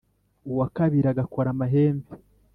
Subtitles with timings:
[0.51, 2.09] uwa kabiri agakora amahembe